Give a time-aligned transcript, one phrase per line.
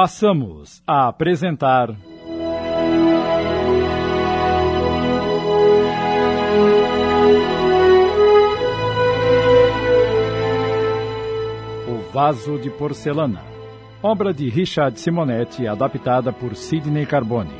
[0.00, 1.90] Passamos a apresentar.
[11.88, 13.42] O Vaso de Porcelana,
[14.00, 17.58] obra de Richard Simonetti, adaptada por Sidney Carbone.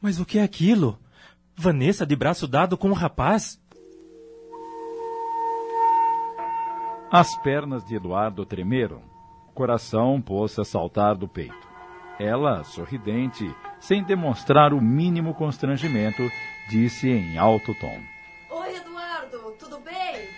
[0.00, 0.98] Mas o que é aquilo?
[1.60, 3.60] Vanessa de braço dado com um rapaz?
[7.10, 9.02] As pernas de Eduardo tremeram.
[9.48, 11.66] O coração pôs-se a saltar do peito.
[12.16, 13.44] Ela, sorridente,
[13.80, 16.22] sem demonstrar o mínimo constrangimento,
[16.70, 17.98] disse em alto tom:
[18.50, 20.28] Oi, Eduardo, tudo bem?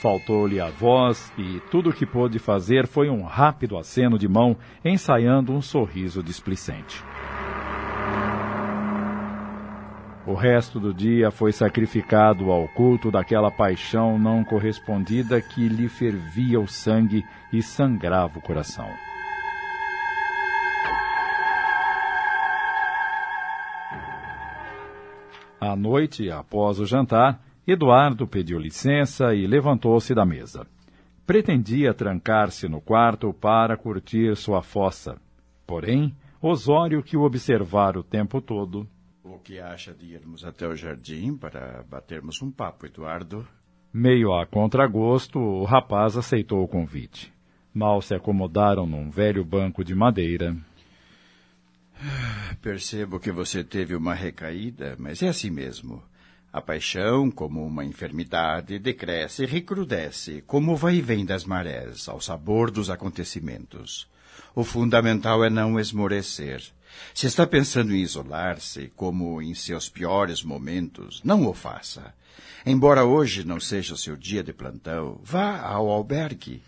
[0.00, 4.56] Faltou-lhe a voz e tudo o que pôde fazer foi um rápido aceno de mão,
[4.84, 7.02] ensaiando um sorriso displicente.
[10.28, 16.60] O resto do dia foi sacrificado ao culto daquela paixão não correspondida que lhe fervia
[16.60, 18.86] o sangue e sangrava o coração.
[25.58, 30.66] À noite, após o jantar, Eduardo pediu licença e levantou-se da mesa.
[31.26, 35.16] Pretendia trancar-se no quarto para curtir sua fossa.
[35.66, 38.86] Porém, Osório, que o observara o tempo todo,
[39.48, 43.48] que acha de irmos até o jardim para batermos um papo, Eduardo?
[43.90, 47.32] Meio a contragosto, o rapaz aceitou o convite.
[47.72, 50.54] Mal se acomodaram num velho banco de madeira.
[52.60, 56.02] Percebo que você teve uma recaída, mas é assim mesmo.
[56.52, 62.06] A paixão, como uma enfermidade, decresce e recrudesce, como o vai e vem das marés,
[62.06, 64.10] ao sabor dos acontecimentos.
[64.54, 66.62] O fundamental é não esmorecer.
[67.14, 72.14] Se está pensando em isolar-se, como em seus piores momentos, não o faça.
[72.66, 76.62] Embora hoje não seja o seu dia de plantão, vá ao albergue.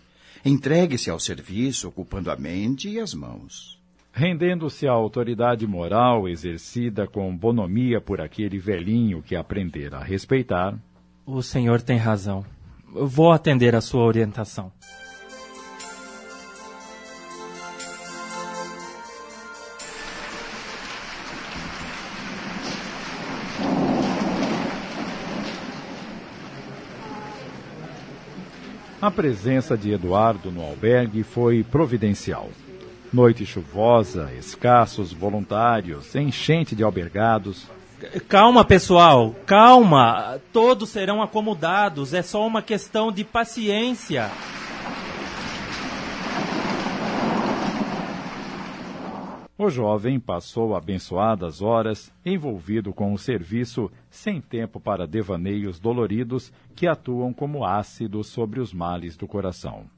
[0.45, 3.79] Entregue-se ao serviço, ocupando a mente e as mãos.
[4.13, 10.77] Rendendo-se à autoridade moral exercida com bonomia por aquele velhinho que aprendera a respeitar.
[11.25, 12.45] O senhor tem razão.
[12.93, 14.73] Vou atender a sua orientação.
[29.01, 32.51] A presença de Eduardo no albergue foi providencial.
[33.11, 37.67] Noite chuvosa, escassos voluntários, enchente de albergados.
[38.29, 40.39] Calma, pessoal, calma.
[40.53, 42.13] Todos serão acomodados.
[42.13, 44.31] É só uma questão de paciência.
[49.71, 56.89] O jovem passou abençoadas horas envolvido com o serviço, sem tempo para devaneios doloridos que
[56.89, 59.89] atuam como ácido sobre os males do coração.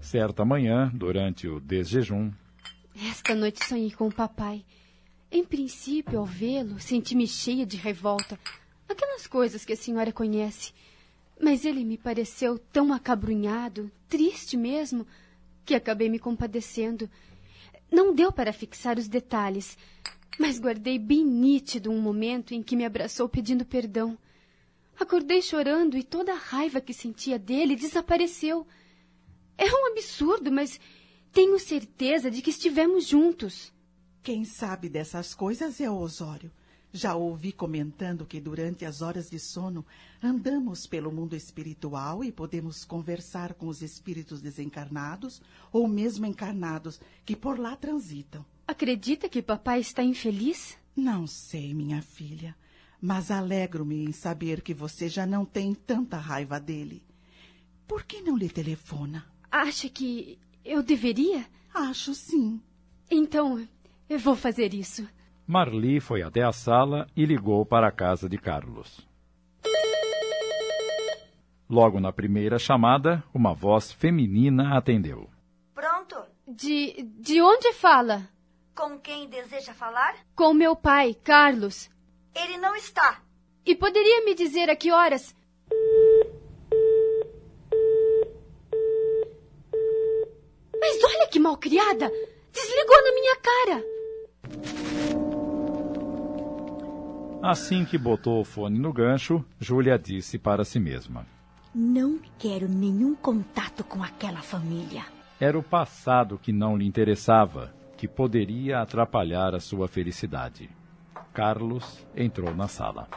[0.00, 2.32] Certa manhã, durante o desjejum.
[3.06, 4.64] Esta noite sonhei com o papai.
[5.30, 8.38] Em princípio, ao vê-lo, senti-me cheia de revolta.
[8.88, 10.72] Aquelas coisas que a senhora conhece.
[11.42, 15.04] Mas ele me pareceu tão acabrunhado, triste mesmo,
[15.64, 17.10] que acabei me compadecendo.
[17.90, 19.76] Não deu para fixar os detalhes,
[20.38, 24.16] mas guardei bem nítido um momento em que me abraçou pedindo perdão.
[25.00, 28.64] Acordei chorando e toda a raiva que sentia dele desapareceu.
[29.58, 30.78] É um absurdo, mas
[31.32, 33.72] tenho certeza de que estivemos juntos.
[34.22, 36.52] Quem sabe dessas coisas é o Osório.
[36.92, 39.84] Já ouvi comentando que durante as horas de sono
[40.22, 45.40] andamos pelo mundo espiritual e podemos conversar com os espíritos desencarnados
[45.72, 48.44] ou mesmo encarnados que por lá transitam.
[48.66, 50.76] Acredita que papai está infeliz?
[50.94, 52.54] Não sei, minha filha,
[53.00, 57.02] mas alegro-me em saber que você já não tem tanta raiva dele.
[57.88, 59.26] Por que não lhe telefona?
[59.50, 61.46] Acha que eu deveria?
[61.72, 62.60] Acho sim.
[63.10, 63.66] Então,
[64.08, 65.08] eu vou fazer isso.
[65.46, 69.06] Marli foi até a sala e ligou para a casa de Carlos.
[71.68, 75.28] Logo na primeira chamada, uma voz feminina atendeu.
[75.74, 76.16] Pronto?
[76.46, 78.28] De, de onde fala?
[78.74, 80.16] Com quem deseja falar?
[80.34, 81.90] Com meu pai, Carlos.
[82.34, 83.22] Ele não está.
[83.64, 85.34] E poderia me dizer a que horas?
[90.80, 92.10] Mas olha que malcriada!
[92.52, 94.01] Desligou na minha cara!
[97.42, 101.26] Assim que botou o fone no gancho, Júlia disse para si mesma:
[101.74, 105.02] Não quero nenhum contato com aquela família.
[105.40, 110.70] Era o passado que não lhe interessava, que poderia atrapalhar a sua felicidade.
[111.34, 113.08] Carlos entrou na sala.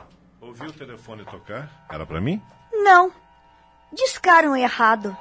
[0.42, 1.86] Ouviu o telefone tocar?
[1.88, 2.42] Era para mim?
[2.74, 3.12] Não.
[3.94, 5.16] Discaram errado.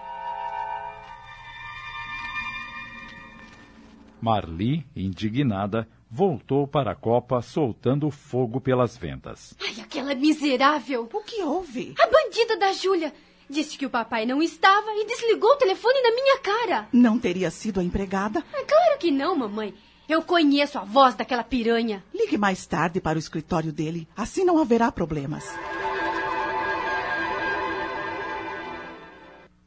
[4.19, 9.53] Marli, indignada, voltou para a copa soltando fogo pelas ventas.
[9.61, 11.09] Ai, aquela miserável!
[11.13, 11.93] O que houve?
[12.01, 13.13] A bandida da Júlia!
[13.51, 16.89] Disse que o papai não estava e desligou o telefone na minha cara.
[16.93, 18.45] Não teria sido a empregada?
[18.55, 19.75] É claro que não, mamãe.
[20.09, 22.05] Eu conheço a voz daquela piranha.
[22.15, 24.07] Ligue mais tarde para o escritório dele.
[24.17, 25.53] Assim não haverá problemas.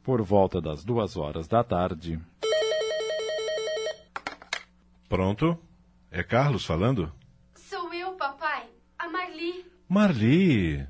[0.02, 2.18] Por volta das duas horas da tarde.
[5.10, 5.58] Pronto?
[6.10, 7.12] É Carlos falando?
[7.54, 8.66] Sou eu, papai.
[8.98, 9.64] A Marli.
[9.88, 10.86] Marli.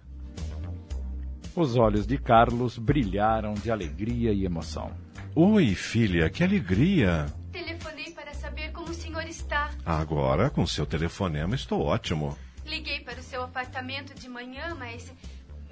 [1.55, 4.93] Os olhos de Carlos brilharam de alegria e emoção.
[5.35, 7.27] Oi, filha, que alegria.
[7.53, 9.71] Telefonei para saber como o senhor está.
[9.85, 12.37] Agora, com seu telefonema, estou ótimo.
[12.65, 15.13] Liguei para o seu apartamento de manhã, mas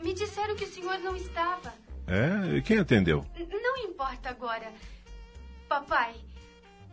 [0.03, 1.73] me disseram que o senhor não estava.
[2.07, 2.61] É?
[2.63, 3.25] Quem atendeu?
[3.37, 4.73] N- não importa agora.
[5.69, 6.15] Papai,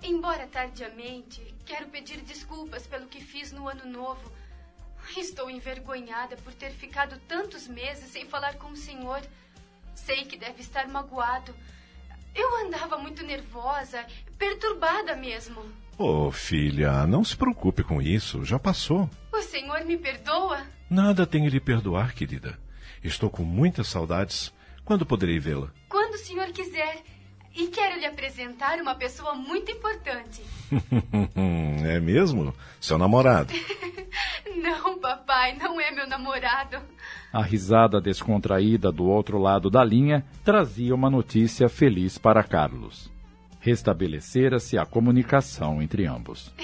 [0.03, 4.31] embora tardiamente, quero pedir desculpas pelo que fiz no ano novo.
[5.17, 9.21] Estou envergonhada por ter ficado tantos meses sem falar com o senhor.
[9.95, 11.53] Sei que deve estar magoado.
[12.35, 14.05] Eu andava muito nervosa,
[14.37, 15.63] perturbada mesmo.
[15.97, 19.09] Oh, filha, não se preocupe com isso, já passou.
[19.31, 20.65] O senhor me perdoa?
[20.89, 22.57] Nada tenho lhe perdoar, querida.
[23.03, 24.51] Estou com muitas saudades.
[24.83, 25.71] Quando poderei vê-la?
[25.87, 27.03] Quando o senhor quiser.
[27.55, 30.43] E quero lhe apresentar uma pessoa muito importante.
[31.85, 32.53] é mesmo?
[32.81, 33.53] Seu namorado.
[34.55, 36.77] Não, papai, não é meu namorado.
[37.33, 43.11] A risada descontraída do outro lado da linha trazia uma notícia feliz para Carlos.
[43.59, 46.53] Restabelecera-se a comunicação entre ambos.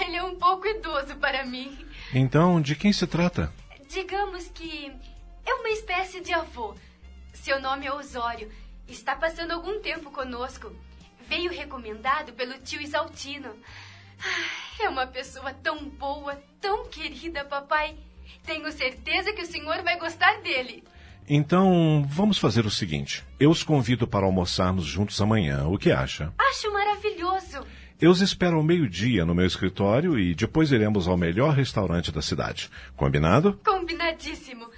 [0.00, 1.76] Ele é um pouco idoso para mim.
[2.14, 3.52] Então, de quem se trata?
[3.88, 4.92] Digamos que
[5.44, 6.74] é uma espécie de avô.
[7.32, 8.50] Seu nome é Osório.
[8.88, 10.74] Está passando algum tempo conosco.
[11.28, 13.54] Veio recomendado pelo tio Isaltino.
[14.80, 17.96] É uma pessoa tão boa, tão querida, papai.
[18.44, 20.84] Tenho certeza que o senhor vai gostar dele.
[21.28, 23.24] Então, vamos fazer o seguinte.
[23.40, 25.66] Eu os convido para almoçarmos juntos amanhã.
[25.66, 26.32] O que acha?
[26.38, 27.66] Acho maravilhoso.
[28.00, 32.20] Eu os espero ao meio-dia no meu escritório e depois iremos ao melhor restaurante da
[32.20, 32.70] cidade.
[32.94, 33.58] Combinado?
[33.64, 34.68] Combinadíssimo.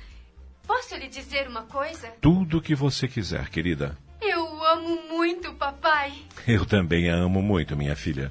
[0.68, 2.08] Posso lhe dizer uma coisa?
[2.20, 3.96] Tudo o que você quiser, querida.
[4.20, 6.12] Eu amo muito, papai.
[6.46, 8.30] Eu também a amo muito, minha filha.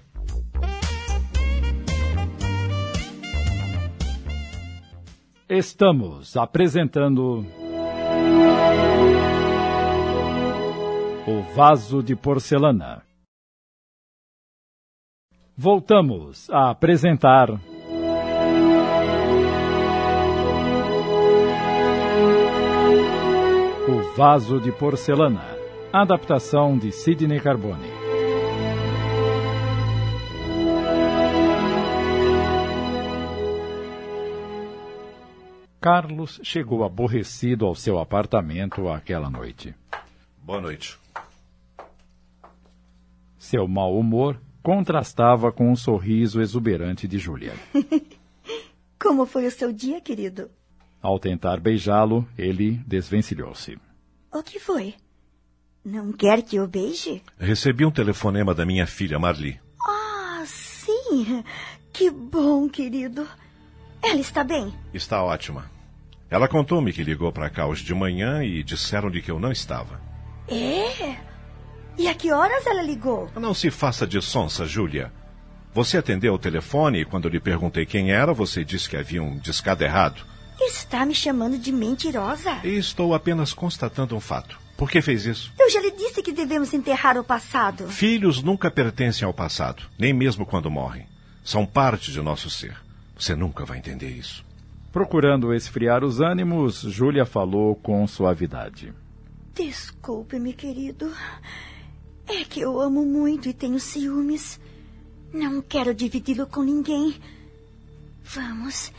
[5.49, 7.43] Estamos apresentando.
[11.25, 13.01] O vaso de porcelana.
[15.57, 17.49] Voltamos a apresentar.
[24.17, 25.45] Vaso de porcelana.
[25.93, 27.87] Adaptação de Sidney Carbone.
[35.79, 39.75] Carlos chegou aborrecido ao seu apartamento aquela noite.
[40.41, 40.97] Boa noite.
[43.37, 47.53] Seu mau humor contrastava com o sorriso exuberante de Júlia.
[48.99, 50.49] Como foi o seu dia, querido?
[50.99, 53.77] Ao tentar beijá-lo, ele desvencilhou-se.
[54.31, 54.95] O que foi?
[55.83, 57.23] Não quer que eu beije?
[57.39, 59.59] Recebi um telefonema da minha filha Marli.
[59.81, 61.43] Ah, sim.
[61.93, 63.27] Que bom, querido.
[64.01, 64.73] Ela está bem?
[64.93, 65.71] Está ótima.
[66.29, 70.01] Ela contou-me que ligou para cá hoje de manhã e disseram-lhe que eu não estava.
[70.47, 71.15] É?
[71.97, 73.29] E a que horas ela ligou?
[73.35, 75.11] Não se faça de sonsa, Júlia.
[75.73, 79.37] Você atendeu o telefone e quando lhe perguntei quem era, você disse que havia um
[79.37, 80.25] discado errado.
[80.59, 82.59] Está me chamando de mentirosa?
[82.63, 84.59] E estou apenas constatando um fato.
[84.75, 85.51] Por que fez isso?
[85.59, 87.87] Eu já lhe disse que devemos enterrar o passado.
[87.87, 91.07] Filhos nunca pertencem ao passado, nem mesmo quando morrem.
[91.43, 92.77] São parte de nosso ser.
[93.17, 94.45] Você nunca vai entender isso.
[94.91, 98.93] Procurando esfriar os ânimos, Júlia falou com suavidade.
[99.53, 101.11] Desculpe-me, querido.
[102.27, 104.59] É que eu amo muito e tenho ciúmes.
[105.33, 107.15] Não quero dividi-lo com ninguém.
[108.23, 108.91] Vamos,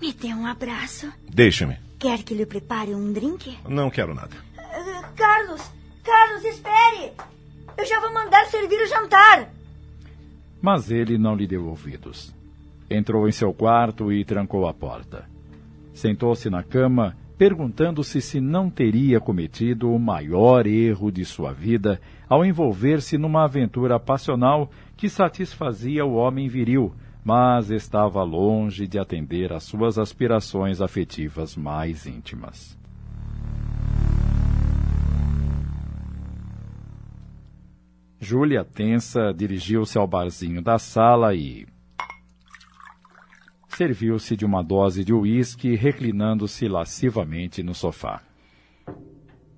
[0.00, 1.12] me dê um abraço.
[1.28, 1.76] Deixe-me.
[1.98, 3.58] Quer que lhe prepare um drink?
[3.68, 4.36] Não quero nada.
[4.58, 5.62] Ah, Carlos!
[6.02, 7.12] Carlos, espere!
[7.78, 9.48] Eu já vou mandar servir o jantar.
[10.60, 12.34] Mas ele não lhe deu ouvidos.
[12.90, 15.28] Entrou em seu quarto e trancou a porta.
[15.94, 22.44] Sentou-se na cama, perguntando-se se não teria cometido o maior erro de sua vida ao
[22.44, 26.94] envolver-se numa aventura passional que satisfazia o homem viril,
[27.24, 32.78] mas estava longe de atender às suas aspirações afetivas mais íntimas.
[38.20, 41.66] Júlia, tensa, dirigiu-se ao barzinho da sala e.
[43.68, 48.22] Serviu-se de uma dose de uísque, reclinando-se lascivamente no sofá.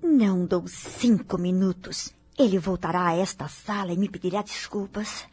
[0.01, 2.13] Não dou cinco minutos.
[2.37, 5.27] Ele voltará a esta sala e me pedirá desculpas.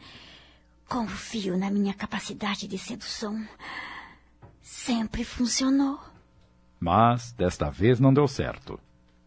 [0.87, 3.43] Confio na minha capacidade de sedução.
[4.61, 5.99] Sempre funcionou.
[6.79, 8.79] Mas desta vez não deu certo.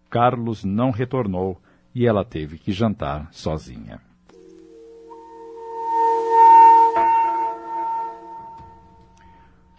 [0.08, 1.60] Carlos não retornou
[1.94, 4.00] e ela teve que jantar sozinha.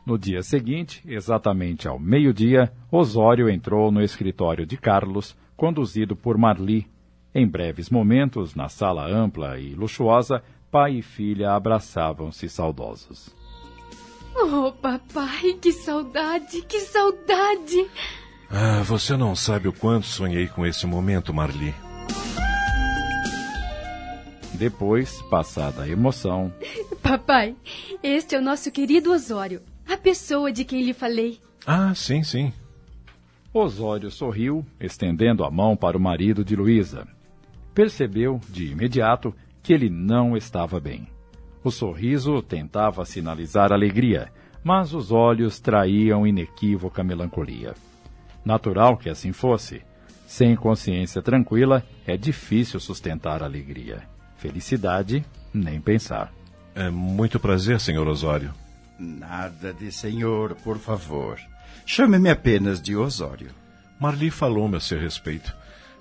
[0.05, 6.87] No dia seguinte, exatamente ao meio-dia, Osório entrou no escritório de Carlos, conduzido por Marli.
[7.33, 13.35] Em breves momentos, na sala ampla e luxuosa, pai e filha abraçavam-se saudosos.
[14.35, 17.89] Oh, papai, que saudade, que saudade!
[18.49, 21.73] Ah, você não sabe o quanto sonhei com esse momento, Marli.
[24.53, 26.53] Depois, passada a emoção.
[27.01, 27.55] Papai,
[28.03, 31.39] este é o nosso querido Osório, a pessoa de quem lhe falei.
[31.65, 32.51] Ah, sim, sim.
[33.53, 37.07] Osório sorriu, estendendo a mão para o marido de Luísa.
[37.73, 41.07] Percebeu, de imediato, que ele não estava bem.
[41.63, 44.31] O sorriso tentava sinalizar alegria,
[44.63, 47.73] mas os olhos traíam inequívoca melancolia.
[48.43, 49.81] Natural que assim fosse.
[50.25, 54.03] Sem consciência tranquila, é difícil sustentar a alegria.
[54.37, 56.31] Felicidade, nem pensar.
[56.75, 58.53] É muito prazer, senhor Osório.
[58.97, 61.39] Nada de senhor, por favor.
[61.85, 63.49] Chame-me apenas de Osório.
[63.99, 65.55] Marli falou-me a seu respeito.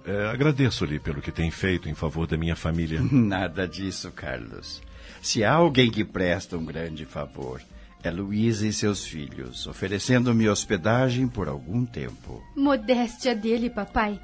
[0.05, 3.01] É, Agradeço-lhe pelo que tem feito em favor da minha família.
[3.11, 4.83] Nada disso, Carlos.
[5.21, 7.61] Se há alguém que presta um grande favor,
[8.03, 12.43] é Luísa e seus filhos, oferecendo-me hospedagem por algum tempo.
[12.57, 14.21] Modéstia dele, papai.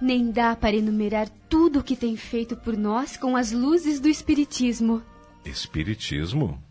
[0.00, 4.08] Nem dá para enumerar tudo o que tem feito por nós com as luzes do
[4.08, 5.02] Espiritismo.
[5.44, 6.62] Espiritismo?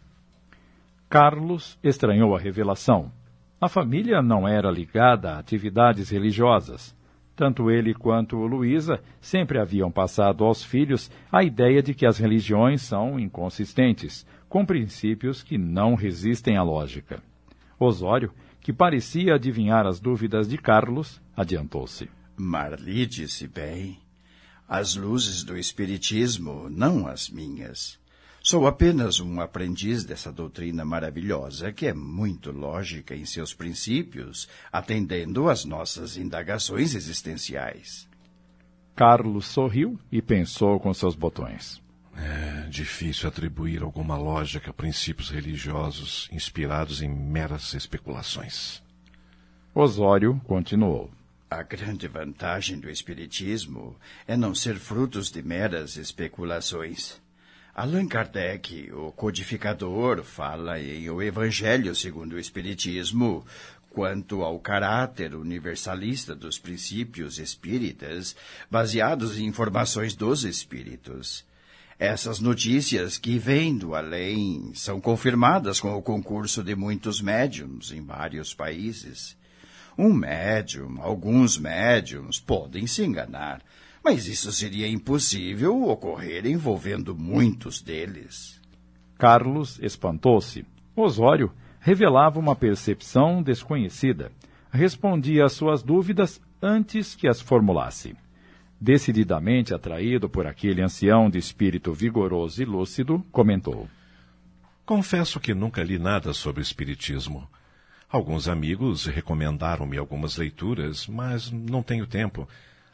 [1.09, 3.11] Carlos estranhou a revelação.
[3.59, 6.95] A família não era ligada a atividades religiosas.
[7.37, 12.81] Tanto ele quanto Luísa sempre haviam passado aos filhos a ideia de que as religiões
[12.81, 17.21] são inconsistentes, com princípios que não resistem à lógica.
[17.79, 22.09] Osório, que parecia adivinhar as dúvidas de Carlos, adiantou-se.
[22.35, 23.99] Marli disse bem.
[24.67, 27.99] As luzes do Espiritismo, não as minhas.
[28.49, 35.49] Sou apenas um aprendiz dessa doutrina maravilhosa que é muito lógica em seus princípios, atendendo
[35.49, 38.07] às nossas indagações existenciais.
[38.95, 41.83] Carlos sorriu e pensou com seus botões.
[42.15, 48.81] É difícil atribuir alguma lógica a princípios religiosos inspirados em meras especulações.
[49.75, 51.11] Osório continuou.
[51.49, 57.19] A grande vantagem do Espiritismo é não ser frutos de meras especulações.
[57.77, 63.45] Allan Kardec, o codificador, fala em O Evangelho segundo o Espiritismo
[63.91, 68.35] quanto ao caráter universalista dos princípios espíritas,
[68.69, 71.45] baseados em informações dos espíritos.
[71.99, 78.03] Essas notícias que vêm do além são confirmadas com o concurso de muitos médiums em
[78.03, 79.37] vários países.
[79.95, 83.61] Um médium, alguns médiums, podem se enganar,
[84.09, 88.57] mas isso seria impossível ocorrer envolvendo muitos deles.
[89.17, 90.65] Carlos espantou-se.
[90.95, 94.31] Osório revelava uma percepção desconhecida.
[94.71, 98.15] Respondia às suas dúvidas antes que as formulasse.
[98.79, 103.89] Decididamente atraído por aquele ancião de espírito vigoroso e lúcido, comentou:
[104.85, 107.45] Confesso que nunca li nada sobre o Espiritismo.
[108.09, 112.47] Alguns amigos recomendaram-me algumas leituras, mas não tenho tempo.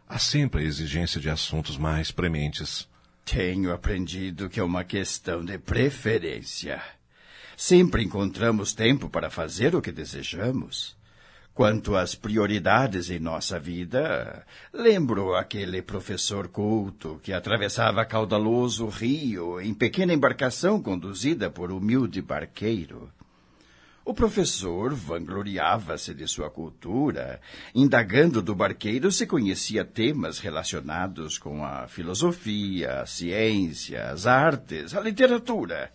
[0.07, 2.87] Há sempre a exigência de assuntos mais prementes.
[3.25, 6.81] Tenho aprendido que é uma questão de preferência.
[7.55, 10.95] Sempre encontramos tempo para fazer o que desejamos.
[11.53, 19.73] Quanto às prioridades em nossa vida, lembro aquele professor culto que atravessava caudaloso rio em
[19.73, 23.09] pequena embarcação conduzida por humilde barqueiro.
[24.05, 27.39] O professor vangloriava-se de sua cultura,
[27.73, 34.99] indagando do barqueiro se conhecia temas relacionados com a filosofia, a ciência, as artes, a
[34.99, 35.89] literatura.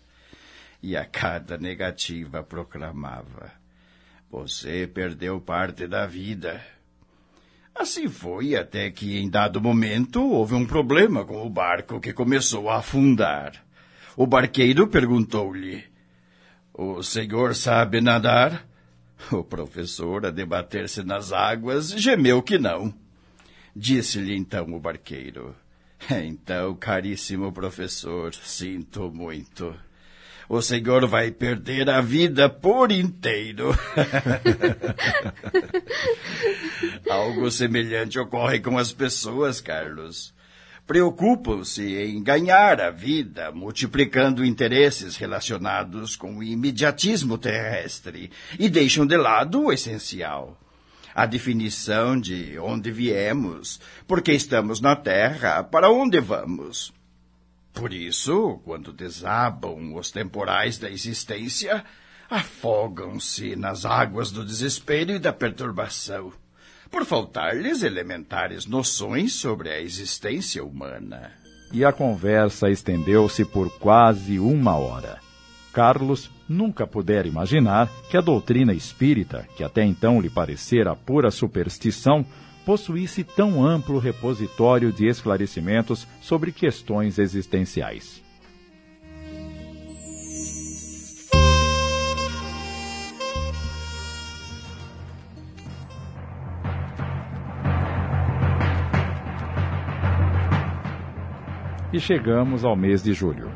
[0.81, 3.51] E a cada negativa proclamava:
[4.31, 6.59] Você perdeu parte da vida.
[7.75, 12.71] Assim foi até que, em dado momento, houve um problema com o barco que começou
[12.71, 13.63] a afundar.
[14.17, 15.88] O barqueiro perguntou-lhe:
[16.73, 18.67] O senhor sabe nadar?
[19.31, 22.93] O professor, a debater-se nas águas, gemeu que não.
[23.75, 25.55] Disse-lhe então o barqueiro:
[26.09, 29.75] Então, caríssimo professor, sinto muito.
[30.47, 33.69] O senhor vai perder a vida por inteiro.
[37.07, 40.33] Algo semelhante ocorre com as pessoas, Carlos.
[40.89, 49.15] Preocupam-se em ganhar a vida, multiplicando interesses relacionados com o imediatismo terrestre e deixam de
[49.15, 50.57] lado o essencial
[51.13, 56.91] a definição de onde viemos, porque estamos na Terra, para onde vamos.
[57.71, 61.85] Por isso, quando desabam os temporais da existência,
[62.27, 66.33] afogam-se nas águas do desespero e da perturbação,
[66.89, 71.31] por faltar-lhes elementares noções sobre a existência humana.
[71.71, 75.19] E a conversa estendeu-se por quase uma hora.
[75.71, 82.25] Carlos nunca pudera imaginar que a doutrina espírita, que até então lhe parecera pura superstição,
[82.65, 88.21] possuísse tão amplo repositório de esclarecimentos sobre questões existenciais.
[101.99, 103.51] Chegamos ao mês de julho.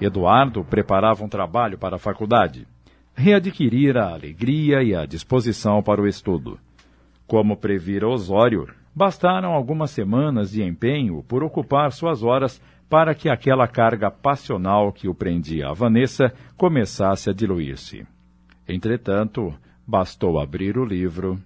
[0.00, 2.66] Eduardo preparava um trabalho para a faculdade.
[3.14, 6.58] Readquirira a alegria e a disposição para o estudo.
[7.26, 12.60] Como previra Osório, bastaram algumas semanas de empenho por ocupar suas horas
[12.90, 18.04] para que aquela carga passional que o prendia a Vanessa começasse a diluir-se.
[18.68, 19.54] Entretanto,
[19.86, 21.40] bastou abrir o livro.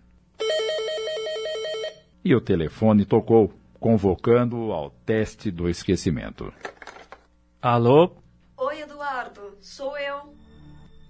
[2.24, 6.52] E o telefone tocou, convocando-o ao teste do esquecimento.
[7.60, 8.16] Alô?
[8.56, 10.34] Oi, Eduardo, sou eu.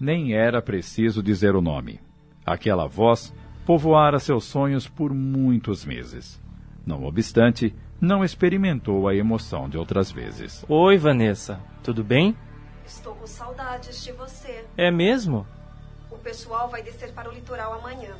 [0.00, 2.00] Nem era preciso dizer o nome.
[2.44, 3.34] Aquela voz
[3.66, 6.40] povoara seus sonhos por muitos meses.
[6.86, 10.64] Não obstante, não experimentou a emoção de outras vezes.
[10.68, 11.60] Oi, Vanessa.
[11.82, 12.36] Tudo bem?
[12.86, 14.64] Estou com saudades de você.
[14.76, 15.46] É mesmo?
[16.10, 18.16] O pessoal vai descer para o litoral amanhã.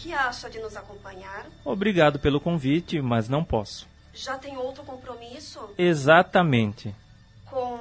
[0.00, 1.44] O que acha de nos acompanhar?
[1.62, 3.86] Obrigado pelo convite, mas não posso.
[4.14, 5.60] Já tem outro compromisso?
[5.76, 6.96] Exatamente.
[7.44, 7.78] Com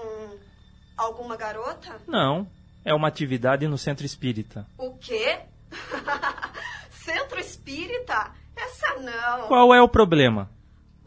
[0.97, 1.95] alguma garota?
[2.05, 2.45] Não.
[2.83, 4.67] É uma atividade no centro espírita.
[4.77, 5.39] O quê?
[6.91, 8.33] Centro espírita?
[8.53, 9.47] Essa não.
[9.47, 10.49] Qual é o problema?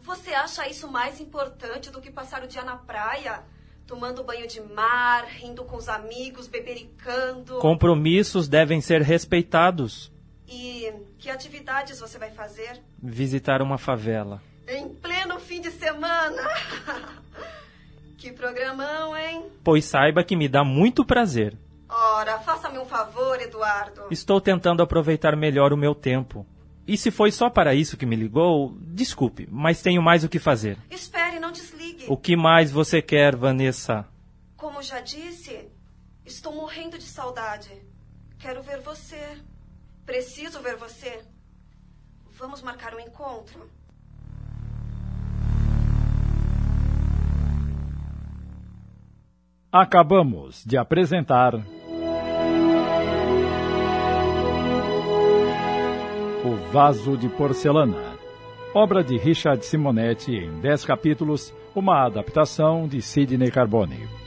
[0.00, 3.42] Você acha isso mais importante do que passar o dia na praia?
[3.86, 7.58] Tomando banho de mar, rindo com os amigos, bebericando.
[7.58, 10.11] Compromissos devem ser respeitados.
[10.54, 12.78] E que atividades você vai fazer?
[13.02, 14.42] Visitar uma favela.
[14.68, 16.42] Em pleno fim de semana.
[18.18, 19.46] que programão, hein?
[19.64, 21.56] Pois saiba que me dá muito prazer.
[21.88, 24.02] Ora, faça-me um favor, Eduardo.
[24.10, 26.46] Estou tentando aproveitar melhor o meu tempo.
[26.86, 30.38] E se foi só para isso que me ligou, desculpe, mas tenho mais o que
[30.38, 30.76] fazer.
[30.90, 32.04] Espere, não desligue.
[32.08, 34.06] O que mais você quer, Vanessa?
[34.54, 35.70] Como já disse,
[36.26, 37.70] estou morrendo de saudade.
[38.38, 39.38] Quero ver você.
[40.04, 41.22] Preciso ver você.
[42.32, 43.70] Vamos marcar um encontro?
[49.70, 51.54] Acabamos de apresentar.
[56.44, 58.18] O Vaso de Porcelana.
[58.74, 64.21] Obra de Richard Simonetti em 10 capítulos, uma adaptação de Sidney Carbone.